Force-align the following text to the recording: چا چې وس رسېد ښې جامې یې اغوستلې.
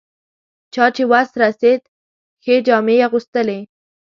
چا 0.73 0.85
چې 0.95 1.03
وس 1.11 1.29
رسېد 1.43 1.81
ښې 2.43 2.55
جامې 2.67 2.95
یې 2.97 3.05
اغوستلې. 3.07 3.59